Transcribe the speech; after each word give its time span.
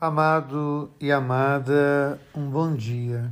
Amado 0.00 0.90
e 0.98 1.12
amada, 1.12 2.18
um 2.34 2.48
bom 2.48 2.74
dia. 2.74 3.30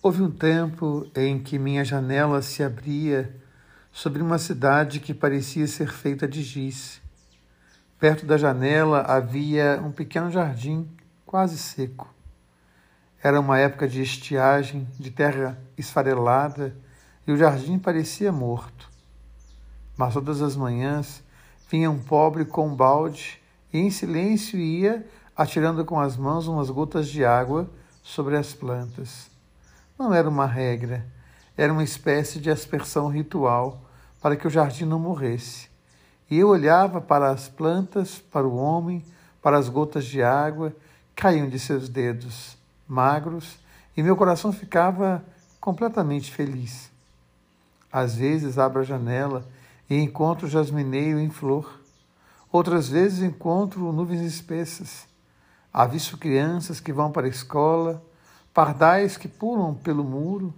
Houve 0.00 0.22
um 0.22 0.30
tempo 0.30 1.06
em 1.14 1.38
que 1.38 1.58
minha 1.58 1.84
janela 1.84 2.40
se 2.40 2.62
abria 2.62 3.38
sobre 3.92 4.22
uma 4.22 4.38
cidade 4.38 4.98
que 4.98 5.12
parecia 5.12 5.66
ser 5.66 5.92
feita 5.92 6.26
de 6.26 6.42
giz. 6.42 7.02
Perto 7.98 8.24
da 8.24 8.38
janela 8.38 9.02
havia 9.02 9.78
um 9.84 9.92
pequeno 9.92 10.30
jardim 10.30 10.88
quase 11.26 11.58
seco. 11.58 12.08
Era 13.22 13.38
uma 13.38 13.58
época 13.58 13.86
de 13.86 14.00
estiagem, 14.00 14.88
de 14.98 15.10
terra 15.10 15.60
esfarelada, 15.76 16.74
e 17.26 17.32
o 17.32 17.36
jardim 17.36 17.78
parecia 17.78 18.32
morto. 18.32 18.88
Mas 19.98 20.14
todas 20.14 20.40
as 20.40 20.56
manhãs 20.56 21.22
vinha 21.70 21.90
um 21.90 21.98
pobre 21.98 22.46
com 22.46 22.68
um 22.68 22.74
balde 22.74 23.39
e 23.72 23.78
em 23.78 23.90
silêncio 23.90 24.58
ia 24.58 25.06
atirando 25.36 25.84
com 25.84 25.98
as 25.98 26.16
mãos 26.16 26.46
umas 26.46 26.70
gotas 26.70 27.08
de 27.08 27.24
água 27.24 27.68
sobre 28.02 28.36
as 28.36 28.52
plantas. 28.52 29.30
Não 29.98 30.12
era 30.12 30.28
uma 30.28 30.46
regra, 30.46 31.06
era 31.56 31.72
uma 31.72 31.84
espécie 31.84 32.38
de 32.38 32.50
aspersão 32.50 33.08
ritual 33.08 33.82
para 34.20 34.36
que 34.36 34.46
o 34.46 34.50
jardim 34.50 34.84
não 34.84 34.98
morresse. 34.98 35.68
E 36.30 36.38
eu 36.38 36.48
olhava 36.48 37.00
para 37.00 37.30
as 37.30 37.48
plantas, 37.48 38.18
para 38.18 38.46
o 38.46 38.56
homem, 38.56 39.04
para 39.42 39.58
as 39.58 39.68
gotas 39.68 40.04
de 40.04 40.22
água 40.22 40.74
caíam 41.14 41.48
de 41.48 41.58
seus 41.58 41.88
dedos, 41.88 42.56
magros, 42.88 43.58
e 43.96 44.02
meu 44.02 44.16
coração 44.16 44.52
ficava 44.52 45.22
completamente 45.60 46.32
feliz. 46.32 46.90
Às 47.92 48.14
vezes 48.14 48.58
abro 48.58 48.80
a 48.80 48.84
janela 48.84 49.44
e 49.88 49.96
encontro 49.96 50.48
jasmineio 50.48 51.18
em 51.18 51.28
flor. 51.28 51.80
Outras 52.52 52.88
vezes 52.88 53.22
encontro 53.22 53.92
nuvens 53.92 54.22
espessas. 54.22 55.06
Avisto 55.72 56.18
crianças 56.18 56.80
que 56.80 56.92
vão 56.92 57.12
para 57.12 57.26
a 57.26 57.30
escola, 57.30 58.02
pardais 58.52 59.16
que 59.16 59.28
pulam 59.28 59.72
pelo 59.72 60.02
muro, 60.02 60.52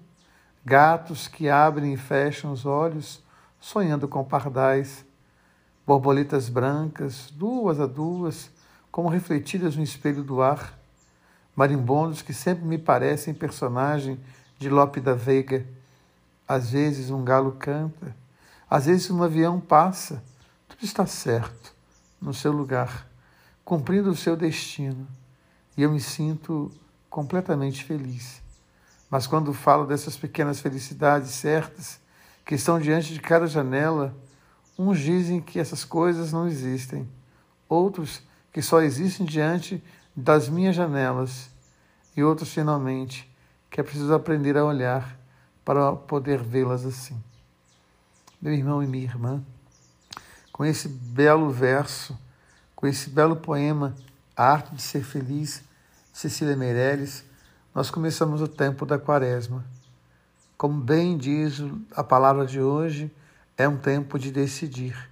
gatos 0.65 1.29
que 1.29 1.51
abrem 1.51 1.93
e 1.93 1.99
fecham 1.99 2.51
os 2.51 2.65
olhos, 2.65 3.23
sonhando 3.61 4.09
com 4.09 4.25
pardais, 4.25 5.05
borboletas 5.87 6.49
brancas, 6.49 7.31
duas 7.31 7.79
a 7.79 7.85
duas, 7.85 8.51
como 8.91 9.11
refletidas 9.11 9.77
no 9.77 9.83
espelho 9.83 10.23
do 10.23 10.41
ar, 10.41 10.79
marimbondos 11.55 12.23
que 12.23 12.33
sempre 12.33 12.65
me 12.65 12.79
parecem 12.79 13.35
personagem 13.35 14.19
de 14.59 14.71
Lope 14.71 14.99
da 14.99 15.13
Veiga. 15.13 15.67
Às 16.49 16.71
vezes 16.71 17.11
um 17.11 17.23
galo 17.23 17.53
canta, 17.59 18.17
às 18.69 18.87
vezes 18.87 19.11
um 19.11 19.23
avião 19.23 19.61
passa, 19.61 20.25
tudo 20.67 20.85
está 20.85 21.05
certo 21.05 21.82
no 22.23 22.33
seu 22.33 22.53
lugar, 22.53 23.07
cumprindo 23.65 24.11
o 24.11 24.17
seu 24.17 24.37
destino. 24.37 25.07
E 25.77 25.83
eu 25.83 25.91
me 25.91 26.01
sinto 26.01 26.71
completamente 27.11 27.85
feliz. 27.85 28.41
Mas 29.11 29.27
quando 29.27 29.53
falo 29.53 29.85
dessas 29.85 30.17
pequenas 30.17 30.61
felicidades 30.61 31.31
certas 31.33 32.01
que 32.47 32.55
estão 32.55 32.81
diante 32.81 33.13
de 33.13 33.21
cada 33.21 33.47
janela, 33.47 34.17
uns 34.79 34.99
dizem 34.99 35.41
que 35.41 35.59
essas 35.59 35.85
coisas 35.85 36.33
não 36.33 36.47
existem, 36.47 37.07
outros 37.69 38.23
que 38.53 38.63
só 38.63 38.81
existem 38.81 39.27
diante 39.27 39.83
das 40.17 40.49
minhas 40.49 40.77
janelas, 40.77 41.51
e 42.17 42.23
outros, 42.23 42.53
finalmente, 42.53 43.31
que 43.71 43.81
é 43.81 43.83
preciso 43.83 44.13
aprender 44.13 44.57
a 44.57 44.65
olhar 44.65 45.19
para 45.65 45.93
poder 45.95 46.43
vê-las 46.43 46.85
assim. 46.85 47.19
Meu 48.41 48.53
irmão 48.53 48.83
e 48.83 48.87
minha 48.87 49.05
irmã, 49.05 49.43
com 50.53 50.65
esse 50.65 50.89
belo 50.89 51.51
verso, 51.51 52.19
com 52.77 52.87
esse 52.87 53.09
belo 53.09 53.37
poema, 53.37 53.95
A 54.37 54.53
Arte 54.53 54.75
de 54.75 54.83
Ser 54.83 55.03
Feliz, 55.03 55.63
Cecília 56.13 56.57
Meirelles, 56.57 57.25
nós 57.75 57.91
começamos 57.91 58.43
o 58.43 58.47
tempo 58.47 58.85
da 58.85 58.99
quaresma. 58.99 59.65
Como 60.59 60.79
bem 60.79 61.17
diz 61.17 61.63
a 61.97 62.05
palavra 62.05 62.45
de 62.45 62.61
hoje, 62.61 63.11
é 63.57 63.67
um 63.67 63.79
tempo 63.79 64.19
de 64.19 64.31
decidir. 64.31 65.11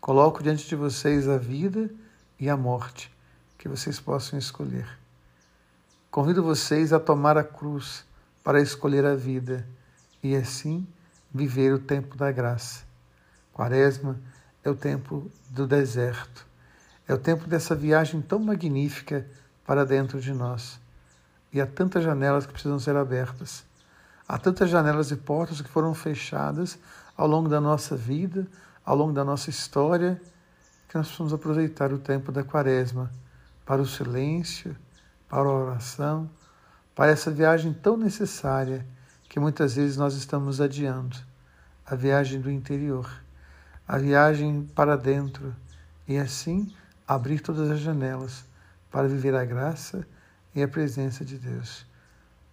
Coloco 0.00 0.42
diante 0.42 0.68
de 0.68 0.76
vocês 0.76 1.26
a 1.26 1.38
vida 1.38 1.90
e 2.38 2.50
a 2.50 2.56
morte, 2.56 3.10
que 3.56 3.68
vocês 3.68 3.98
possam 3.98 4.38
escolher. 4.38 4.86
Convido 6.10 6.42
vocês 6.42 6.92
a 6.92 7.00
tomar 7.00 7.36
a 7.38 7.44
cruz 7.44 8.04
para 8.44 8.60
escolher 8.60 9.04
a 9.04 9.14
vida 9.14 9.66
e 10.22 10.36
assim 10.36 10.86
viver 11.32 11.72
o 11.72 11.78
tempo 11.78 12.16
da 12.16 12.30
graça. 12.30 12.84
Quaresma 13.52 14.18
é 14.66 14.70
o 14.70 14.74
tempo 14.74 15.30
do 15.48 15.64
deserto. 15.64 16.44
É 17.06 17.14
o 17.14 17.18
tempo 17.18 17.46
dessa 17.46 17.72
viagem 17.72 18.20
tão 18.20 18.40
magnífica 18.40 19.24
para 19.64 19.86
dentro 19.86 20.20
de 20.20 20.32
nós. 20.32 20.80
E 21.52 21.60
há 21.60 21.66
tantas 21.66 22.02
janelas 22.02 22.46
que 22.46 22.52
precisam 22.52 22.80
ser 22.80 22.96
abertas. 22.96 23.64
Há 24.26 24.36
tantas 24.38 24.68
janelas 24.68 25.12
e 25.12 25.16
portas 25.16 25.60
que 25.60 25.68
foram 25.68 25.94
fechadas 25.94 26.76
ao 27.16 27.28
longo 27.28 27.48
da 27.48 27.60
nossa 27.60 27.96
vida, 27.96 28.44
ao 28.84 28.96
longo 28.96 29.12
da 29.12 29.24
nossa 29.24 29.50
história, 29.50 30.20
que 30.88 30.96
nós 30.96 31.06
precisamos 31.06 31.32
aproveitar 31.32 31.92
o 31.92 31.98
tempo 31.98 32.32
da 32.32 32.42
quaresma 32.42 33.08
para 33.64 33.80
o 33.80 33.86
silêncio, 33.86 34.76
para 35.28 35.48
a 35.48 35.52
oração, 35.52 36.28
para 36.92 37.12
essa 37.12 37.30
viagem 37.30 37.72
tão 37.72 37.96
necessária 37.96 38.84
que 39.28 39.38
muitas 39.38 39.76
vezes 39.76 39.96
nós 39.96 40.14
estamos 40.14 40.60
adiando 40.60 41.16
a 41.86 41.94
viagem 41.94 42.40
do 42.40 42.50
interior 42.50 43.25
a 43.86 43.98
viagem 43.98 44.64
para 44.74 44.96
dentro 44.96 45.54
e 46.06 46.16
assim 46.16 46.72
abrir 47.06 47.40
todas 47.40 47.70
as 47.70 47.80
janelas 47.80 48.44
para 48.90 49.08
viver 49.08 49.34
a 49.34 49.44
graça 49.44 50.06
e 50.54 50.62
a 50.62 50.68
presença 50.68 51.24
de 51.24 51.38
Deus. 51.38 51.86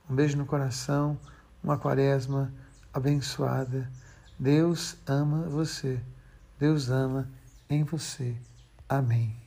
Um 0.09 0.16
beijo 0.16 0.38
no 0.38 0.45
coração, 0.45 1.17
uma 1.63 1.77
quaresma 1.77 2.53
abençoada. 2.93 3.89
Deus 4.38 4.97
ama 5.07 5.43
você. 5.43 5.99
Deus 6.59 6.89
ama 6.89 7.29
em 7.69 7.83
você. 7.83 8.35
Amém. 8.88 9.42